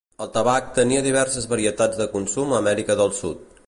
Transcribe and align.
El 0.25 0.29
tabac 0.37 0.71
tenia 0.77 1.03
diverses 1.09 1.47
varietats 1.53 2.03
de 2.03 2.11
consum 2.17 2.57
a 2.57 2.61
Amèrica 2.65 3.03
del 3.05 3.19
Sud. 3.25 3.51